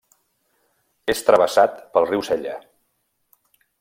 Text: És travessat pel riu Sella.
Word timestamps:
És 1.13 1.21
travessat 1.27 1.77
pel 1.97 2.09
riu 2.13 2.25
Sella. 2.31 2.57